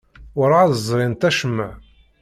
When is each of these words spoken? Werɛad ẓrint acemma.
Werɛad 0.37 0.71
ẓrint 0.87 1.23
acemma. 1.29 1.69